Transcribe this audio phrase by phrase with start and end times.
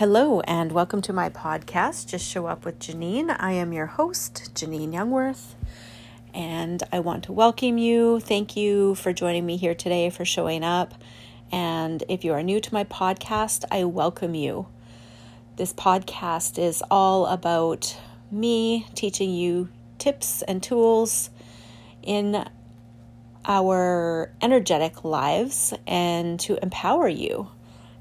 [0.00, 3.36] Hello, and welcome to my podcast, Just Show Up with Janine.
[3.38, 5.52] I am your host, Janine Youngworth,
[6.32, 8.18] and I want to welcome you.
[8.18, 10.94] Thank you for joining me here today, for showing up.
[11.52, 14.68] And if you are new to my podcast, I welcome you.
[15.56, 17.94] This podcast is all about
[18.30, 21.28] me teaching you tips and tools
[22.02, 22.48] in
[23.44, 27.50] our energetic lives and to empower you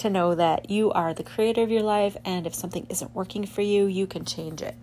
[0.00, 3.46] to know that you are the creator of your life, and if something isn't working
[3.46, 4.74] for you, you can change it.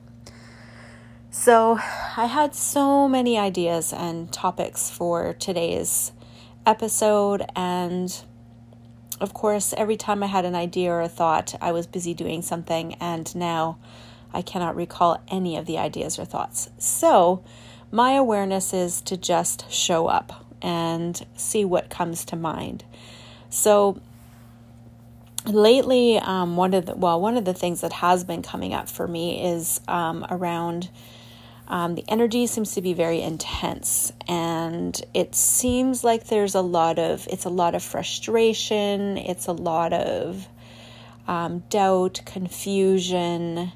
[1.31, 1.79] So,
[2.15, 6.11] I had so many ideas and topics for today's
[6.65, 8.15] episode, and
[9.19, 12.41] of course, every time I had an idea or a thought, I was busy doing
[12.41, 13.77] something, and now
[14.33, 16.69] I cannot recall any of the ideas or thoughts.
[16.77, 17.43] So,
[17.91, 22.83] my awareness is to just show up and see what comes to mind.
[23.49, 24.01] So,
[25.47, 28.89] lately um, one of the well one of the things that has been coming up
[28.89, 30.89] for me is um, around
[31.67, 36.97] um, the energy seems to be very intense and it seems like there's a lot
[36.99, 40.47] of it's a lot of frustration it's a lot of
[41.27, 43.71] um, doubt confusion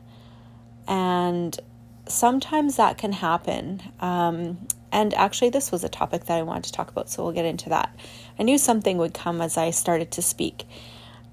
[0.88, 1.60] and
[2.08, 3.82] sometimes that can happen.
[4.00, 7.32] Um, and actually this was a topic that i wanted to talk about so we'll
[7.32, 7.96] get into that.
[8.38, 10.66] I knew something would come as i started to speak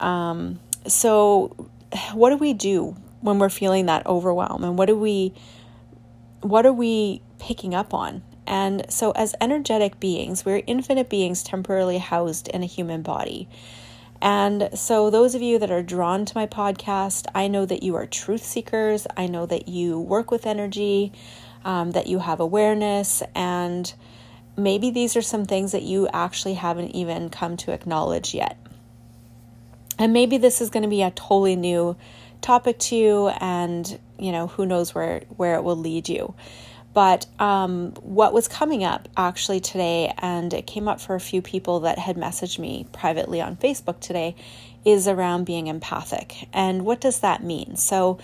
[0.01, 1.71] um, so,
[2.13, 5.35] what do we do when we're feeling that overwhelm, and what do we,
[6.41, 8.23] what are we picking up on?
[8.47, 13.49] And so, as energetic beings, we're infinite beings temporarily housed in a human body.
[14.21, 17.95] And so, those of you that are drawn to my podcast, I know that you
[17.95, 19.07] are truth seekers.
[19.17, 21.13] I know that you work with energy,
[21.65, 23.93] um, that you have awareness, and
[24.57, 28.59] maybe these are some things that you actually haven't even come to acknowledge yet.
[29.99, 31.97] And maybe this is going to be a totally new
[32.41, 36.35] topic to you, and you know, who knows where, where it will lead you.
[36.95, 41.43] But um, what was coming up actually today, and it came up for a few
[41.43, 44.35] people that had messaged me privately on Facebook today,
[44.85, 46.49] is around being empathic.
[46.53, 47.77] And what does that mean?
[47.77, 48.19] So,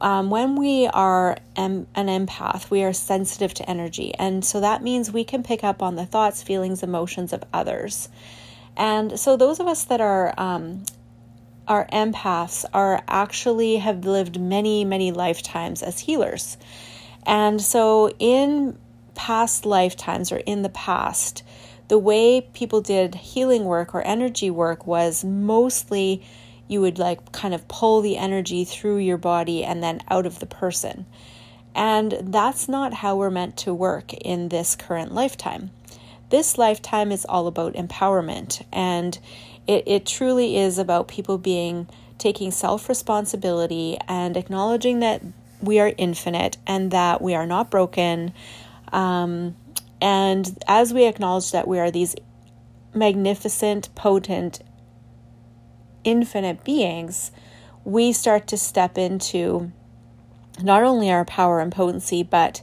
[0.00, 4.12] um, when we are an empath, we are sensitive to energy.
[4.14, 8.08] And so that means we can pick up on the thoughts, feelings, emotions of others.
[8.76, 10.84] And so those of us that are um,
[11.68, 16.56] are empaths are actually have lived many many lifetimes as healers.
[17.24, 18.78] And so in
[19.14, 21.42] past lifetimes or in the past,
[21.88, 26.22] the way people did healing work or energy work was mostly
[26.68, 30.38] you would like kind of pull the energy through your body and then out of
[30.38, 31.04] the person.
[31.74, 35.70] And that's not how we're meant to work in this current lifetime
[36.32, 39.18] this lifetime is all about empowerment and
[39.68, 45.22] it, it truly is about people being taking self responsibility and acknowledging that
[45.60, 48.32] we are infinite and that we are not broken.
[48.92, 49.56] Um,
[50.00, 52.16] and as we acknowledge that we are these
[52.94, 54.62] magnificent, potent,
[56.02, 57.30] infinite beings,
[57.84, 59.70] we start to step into
[60.62, 62.62] not only our power and potency, but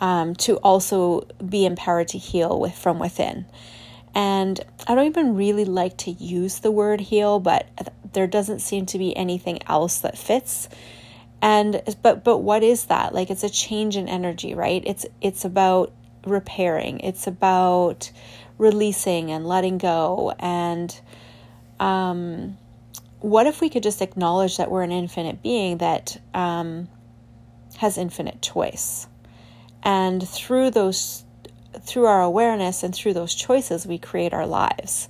[0.00, 3.46] um, to also be empowered to heal with from within.
[4.14, 7.68] And I don't even really like to use the word heal, but
[8.12, 10.68] there doesn't seem to be anything else that fits.
[11.40, 13.14] And but but what is that?
[13.14, 14.82] Like it's a change in energy, right?
[14.84, 15.92] It's it's about
[16.26, 17.00] repairing.
[17.00, 18.10] It's about
[18.56, 21.00] releasing and letting go and
[21.78, 22.58] um
[23.20, 26.88] what if we could just acknowledge that we're an infinite being that um,
[27.78, 29.06] has infinite choice?
[29.82, 31.24] And through those
[31.80, 35.08] through our awareness and through those choices we create our lives.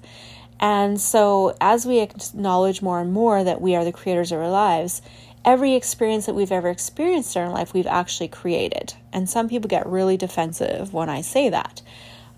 [0.61, 4.51] And so as we acknowledge more and more that we are the creators of our
[4.51, 5.03] lives,
[5.45, 8.95] every experience that we've ever experienced in our life we've actually created.
[9.13, 11.81] And some people get really defensive when I say that.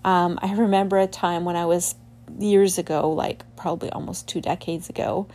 [0.03, 1.95] Um, I remember a time when I was
[2.39, 5.27] years ago, like probably almost two decades ago,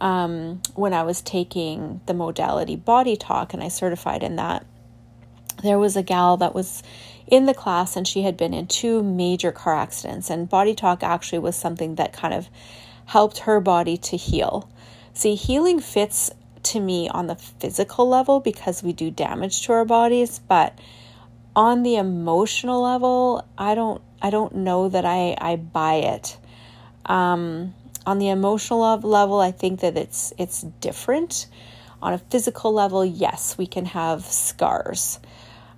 [0.00, 4.66] um, when I was taking the modality body talk and I certified in that
[5.62, 6.82] there was a gal that was
[7.26, 11.02] in the class and she had been in two major car accidents and body talk
[11.02, 12.48] actually was something that kind of
[13.06, 14.70] helped her body to heal.
[15.12, 16.30] See healing fits
[16.64, 20.78] to me on the physical level because we do damage to our bodies but
[21.54, 26.36] on the emotional level i don't i don't know that i i buy it.
[27.06, 27.74] Um,
[28.04, 31.46] on the emotional level i think that it's it's different.
[32.02, 35.18] On a physical level yes we can have scars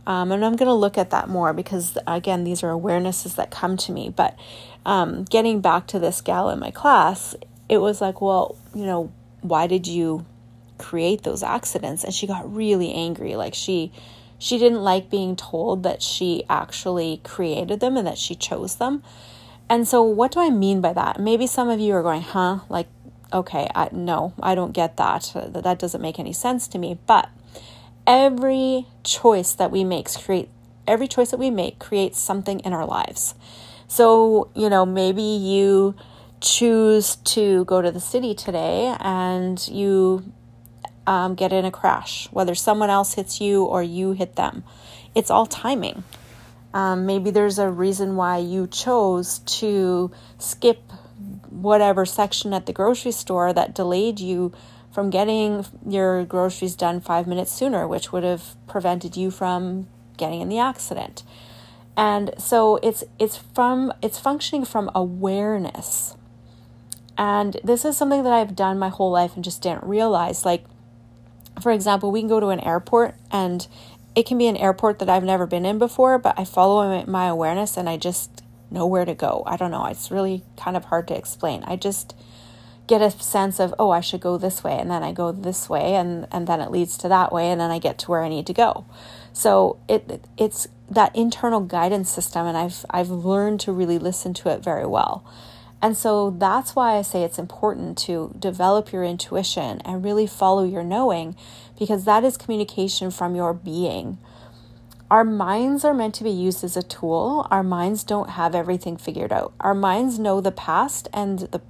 [0.09, 3.51] um, and I'm going to look at that more because, again, these are awarenesses that
[3.51, 4.09] come to me.
[4.09, 4.39] But
[4.87, 7.35] um, getting back to this gal in my class,
[7.69, 9.13] it was like, well, you know,
[9.43, 10.25] why did you
[10.79, 12.05] create those accidents?
[12.05, 13.37] And she got really angry.
[13.37, 13.93] Like she
[14.39, 19.03] she didn't like being told that she actually created them and that she chose them.
[19.69, 21.21] And so what do i mean by that?
[21.21, 22.61] Maybe some of you are going huh?
[22.71, 22.89] Like
[23.31, 25.33] okay i no i don't get that.
[25.35, 26.99] That doesn't make any sense to me.
[27.07, 27.29] But
[28.09, 30.49] every choice that we make create
[30.89, 33.37] every choice that we make creates something in our lives
[33.87, 35.95] so you know maybe you
[36.41, 40.33] choose to go to the city today and you
[41.09, 44.63] um, get in a crash, whether someone else hits you or you hit them.
[45.15, 46.05] It's all timing.
[46.75, 50.93] Um, maybe there's a reason why you chose to skip
[51.49, 54.53] whatever section at the grocery store that delayed you
[54.99, 59.87] from getting your groceries done five minutes sooner, which would have prevented you from
[60.17, 61.23] getting in the accident.
[61.97, 66.17] And so it's it's from it's functioning from awareness.
[67.17, 70.45] And this is something that I've done my whole life and just didn't realize.
[70.45, 70.65] Like
[71.63, 73.69] for example, we can go to an airport and
[74.17, 77.29] it can be an airport that I've never been in before, but I follow my
[77.29, 79.45] awareness and I just know where to go.
[79.47, 79.87] I don't know.
[79.87, 81.63] It's really kind of hard to explain.
[81.69, 82.17] I just
[82.89, 85.69] get a sense of, oh, I should go this way, and then I go this
[85.69, 88.23] way, and, and then it leads to that way, and then I get to where
[88.23, 88.87] I need to go.
[89.33, 94.49] So it it's that internal guidance system, and I've I've learned to really listen to
[94.51, 95.25] it very well.
[95.81, 100.65] And so that's why I say it's important to develop your intuition and really follow
[100.65, 101.37] your knowing
[101.79, 104.19] because that is communication from your being.
[105.09, 107.47] Our minds are meant to be used as a tool.
[107.51, 109.55] Our minds don't have everything figured out.
[109.61, 111.63] Our minds know the past and the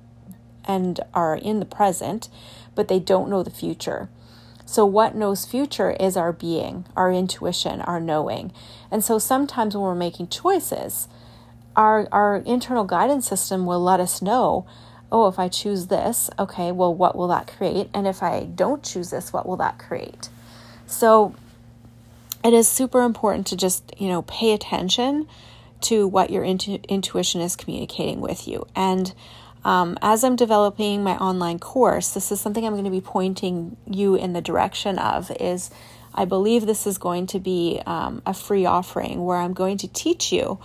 [0.69, 2.29] and are in the present,
[2.77, 4.09] but they don't know the future.
[4.67, 8.53] So what knows future is our being, our intuition, our knowing.
[8.91, 11.09] And so sometimes when we're making choices,
[11.79, 14.67] our our internal guidance system will let us know
[15.11, 18.83] oh if i choose this okay well what will that create and if i don't
[18.83, 20.29] choose this what will that create
[20.87, 21.35] so
[22.45, 25.27] it is super important to just you know pay attention
[25.81, 29.15] to what your intu- intuition is communicating with you and
[29.65, 33.77] um, as i'm developing my online course this is something i'm going to be pointing
[33.87, 35.71] you in the direction of is
[36.15, 39.89] i believe this is going to be um, a free offering where i'm going to
[39.89, 40.59] teach you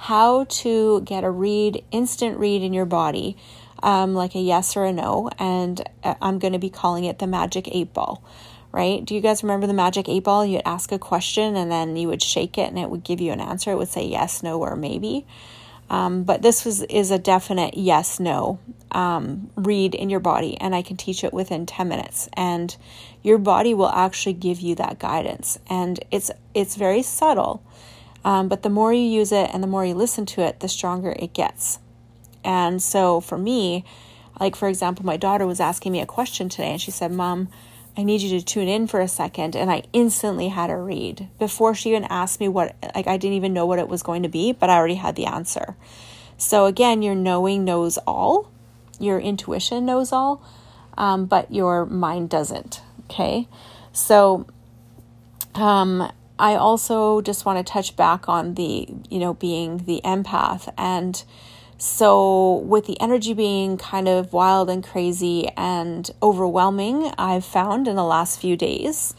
[0.00, 3.36] how to get a read, instant read in your body,
[3.82, 5.28] um, like a yes or a no.
[5.38, 8.24] And uh, I'm going to be calling it the magic eight ball,
[8.72, 9.04] right?
[9.04, 10.46] Do you guys remember the magic eight ball?
[10.46, 13.30] You'd ask a question and then you would shake it and it would give you
[13.30, 13.72] an answer.
[13.72, 15.26] It would say yes, no, or maybe.
[15.90, 18.60] Um, but this was is a definite yes no
[18.92, 22.76] um, read in your body, and I can teach it within ten minutes, and
[23.22, 27.62] your body will actually give you that guidance, and it's it's very subtle,
[28.24, 30.68] um, but the more you use it and the more you listen to it, the
[30.68, 31.80] stronger it gets.
[32.44, 33.84] And so for me,
[34.38, 37.48] like for example, my daughter was asking me a question today and she said, Mom,
[37.96, 39.56] I need you to tune in for a second.
[39.56, 43.36] And I instantly had her read before she even asked me what, like, I didn't
[43.36, 45.76] even know what it was going to be, but I already had the answer.
[46.38, 48.50] So again, your knowing knows all,
[48.98, 50.42] your intuition knows all,
[50.96, 52.80] um, but your mind doesn't.
[53.04, 53.48] Okay.
[53.92, 54.46] So,
[55.54, 60.72] um, I also just want to touch back on the, you know, being the empath.
[60.78, 61.22] And
[61.80, 67.96] so, with the energy being kind of wild and crazy and overwhelming, I've found in
[67.96, 69.14] the last few days,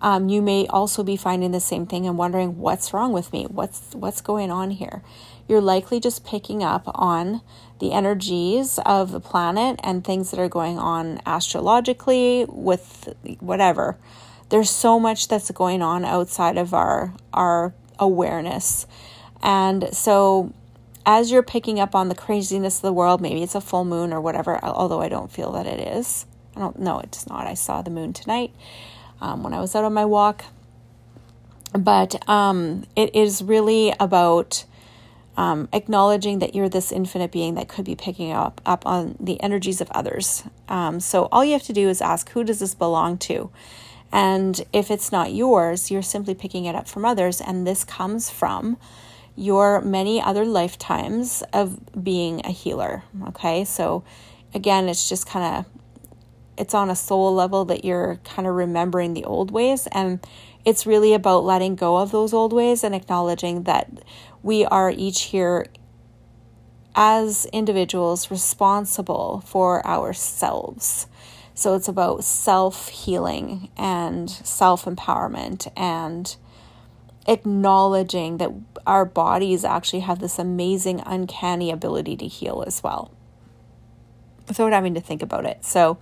[0.00, 3.44] um, you may also be finding the same thing and wondering what's wrong with me,
[3.44, 5.02] what's what's going on here.
[5.48, 7.40] You're likely just picking up on
[7.78, 13.96] the energies of the planet and things that are going on astrologically with whatever
[14.52, 18.86] there's so much that's going on outside of our our awareness.
[19.42, 20.52] And so
[21.04, 24.12] as you're picking up on the craziness of the world, maybe it's a full moon
[24.12, 26.26] or whatever, although I don't feel that it is.
[26.56, 27.46] I don't know, it's not.
[27.46, 28.54] I saw the moon tonight
[29.20, 30.44] um, when I was out on my walk.
[31.72, 34.64] But um, it is really about
[35.36, 39.42] um, acknowledging that you're this infinite being that could be picking up, up on the
[39.42, 40.44] energies of others.
[40.68, 43.50] Um, so all you have to do is ask, who does this belong to?
[44.12, 47.40] And if it's not yours, you're simply picking it up from others.
[47.40, 48.76] And this comes from
[49.36, 53.02] your many other lifetimes of being a healer.
[53.28, 53.64] Okay.
[53.64, 54.04] So
[54.54, 55.72] again, it's just kind of
[56.56, 60.24] it's on a soul level that you're kind of remembering the old ways and
[60.64, 63.90] it's really about letting go of those old ways and acknowledging that
[64.42, 65.66] we are each here
[66.94, 71.06] as individuals responsible for ourselves
[71.54, 76.36] so it's about self healing and self empowerment and
[77.26, 78.50] acknowledging that
[78.86, 83.12] our bodies actually have this amazing, uncanny ability to heal as well
[84.48, 85.64] without having to think about it.
[85.64, 85.98] So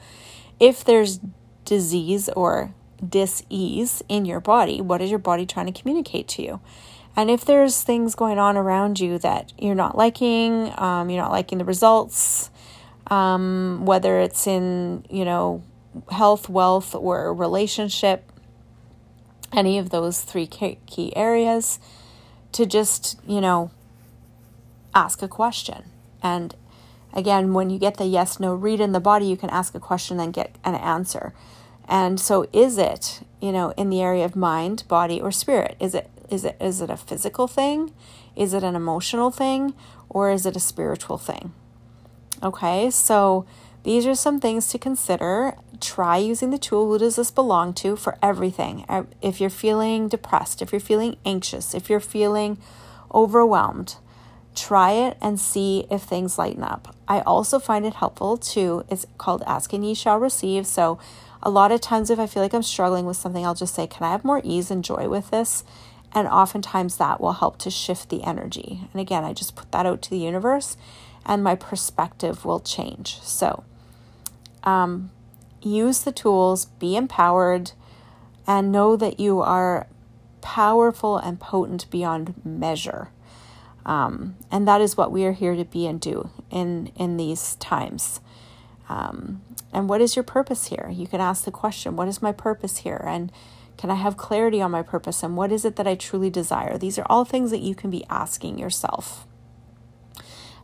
[0.59, 1.21] if there's
[1.65, 2.75] disease or
[3.07, 6.61] dis-ease in your body what is your body trying to communicate to you
[7.17, 11.31] and if there's things going on around you that you're not liking um, you're not
[11.31, 12.51] liking the results
[13.07, 15.63] um, whether it's in you know
[16.11, 18.30] health wealth or relationship
[19.53, 21.79] any of those three key areas
[22.53, 23.71] to just you know
[24.95, 25.85] ask a question
[26.23, 26.55] and
[27.13, 29.81] again when you get the yes no read in the body you can ask a
[29.81, 31.33] question and get an answer
[31.91, 35.77] and so is it, you know, in the area of mind, body or spirit?
[35.81, 37.93] Is it is it is it a physical thing?
[38.37, 39.75] Is it an emotional thing
[40.09, 41.53] or is it a spiritual thing?
[42.45, 42.91] Okay?
[42.91, 43.45] So
[43.83, 45.57] these are some things to consider.
[45.81, 48.85] Try using the tool who does this belong to for everything.
[48.89, 52.59] Uh, if you're feeling depressed, if you're feeling anxious, if you're feeling
[53.13, 53.97] overwhelmed,
[54.55, 56.95] try it and see if things lighten up.
[57.09, 60.67] I also find it helpful to, it's called Ask and Ye Shall Receive.
[60.67, 60.99] So
[61.43, 63.87] a lot of times, if I feel like I'm struggling with something, I'll just say,
[63.87, 65.65] Can I have more ease and joy with this?
[66.13, 68.81] And oftentimes that will help to shift the energy.
[68.93, 70.77] And again, I just put that out to the universe
[71.25, 73.21] and my perspective will change.
[73.23, 73.65] So,
[74.65, 75.11] um,
[75.63, 77.73] use the tools, be empowered,
[78.47, 79.87] and know that you are
[80.41, 83.11] powerful and potent beyond measure.
[83.87, 87.57] Um, and that is what we are here to be and do in in these
[87.57, 88.21] times.
[88.89, 90.91] Um, and what is your purpose here?
[90.93, 93.03] You can ask the question, What is my purpose here?
[93.07, 93.33] And
[93.77, 95.23] can I have clarity on my purpose?
[95.23, 96.77] And what is it that I truly desire?
[96.77, 99.27] These are all things that you can be asking yourself.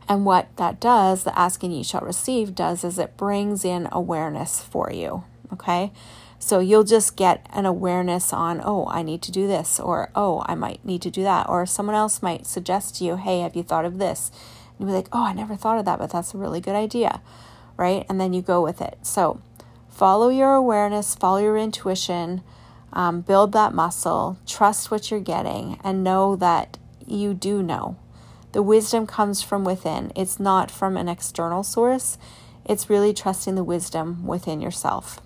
[0.09, 4.61] And what that does, the asking ye shall receive, does is it brings in awareness
[4.61, 5.23] for you.
[5.51, 5.91] Okay.
[6.39, 10.43] So you'll just get an awareness on, oh, I need to do this, or oh,
[10.45, 13.55] I might need to do that, or someone else might suggest to you, hey, have
[13.55, 14.31] you thought of this?
[14.77, 16.75] And you'll be like, oh, I never thought of that, but that's a really good
[16.75, 17.21] idea
[17.77, 18.05] right?
[18.09, 18.97] And then you go with it.
[19.03, 19.39] So
[19.87, 22.41] follow your awareness, follow your intuition,
[22.91, 27.95] um, build that muscle, trust what you're getting, and know that you do know.
[28.57, 32.17] The wisdom comes from within, it's not from an external source.
[32.65, 35.21] It's really trusting the wisdom within yourself.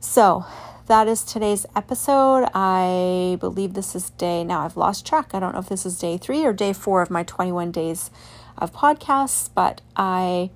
[0.00, 0.44] So,
[0.88, 2.48] that is today's episode.
[2.52, 5.34] I believe this is day, now I've lost track.
[5.34, 8.10] I don't know if this is day three or day four of my 21 days
[8.58, 10.50] of podcasts, but I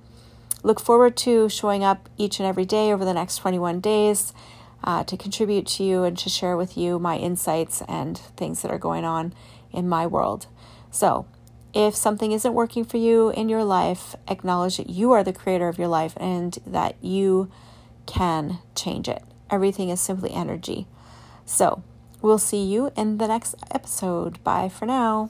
[0.63, 4.33] look forward to showing up each and every day over the next 21 days
[4.83, 8.71] uh, to contribute to you and to share with you my insights and things that
[8.71, 9.33] are going on
[9.71, 10.47] in my world.
[10.91, 11.27] So,
[11.73, 15.67] if something isn't working for you in your life, acknowledge that you are the creator
[15.67, 17.49] of your life and that you
[18.05, 19.23] can change it.
[19.49, 20.87] Everything is simply energy.
[21.45, 21.83] So,
[22.21, 24.43] we'll see you in the next episode.
[24.43, 25.29] Bye for now.